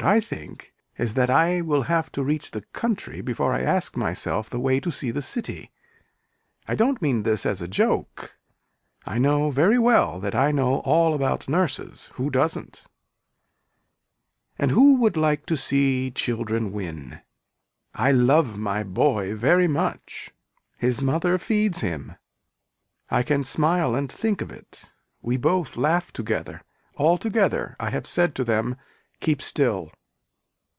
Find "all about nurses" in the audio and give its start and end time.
10.86-12.10